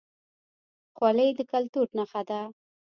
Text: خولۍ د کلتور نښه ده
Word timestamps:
خولۍ 0.95 1.29
د 1.37 1.39
کلتور 1.51 1.87
نښه 1.97 2.21
ده 2.29 2.41